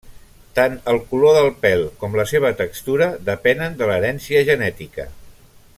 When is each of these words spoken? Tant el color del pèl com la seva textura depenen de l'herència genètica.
Tant 0.59 0.77
el 0.93 0.95
color 1.11 1.35
del 1.35 1.49
pèl 1.65 1.85
com 2.03 2.17
la 2.21 2.25
seva 2.33 2.51
textura 2.63 3.11
depenen 3.29 3.79
de 3.83 3.91
l'herència 3.91 4.43
genètica. 4.49 5.07